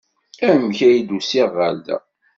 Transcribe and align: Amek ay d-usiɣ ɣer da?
Amek 0.49 0.79
ay 0.87 0.97
d-usiɣ 1.01 1.49
ɣer 1.59 1.73
da? 1.85 1.97